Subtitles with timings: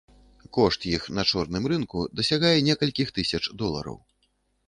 [0.57, 3.97] Кошт іх на чорным рынку дасягае некалькіх тысяч долараў.